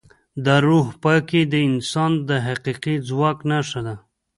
[0.45, 3.95] د روح پاکي د انسان د حقیقي ځواک نښه ده.